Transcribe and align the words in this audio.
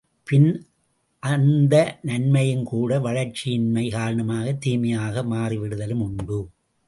பின் 0.23 0.65
அந்த 1.23 1.99
நன்மையும் 2.01 2.63
கூட 2.63 2.99
வளர்ச்சியின்மையின் 2.99 3.91
காரணமாகத் 3.91 4.61
தீமையாக 4.61 5.23
மாறிவிடுதலும் 5.23 6.01
உண்டு. 6.01 6.39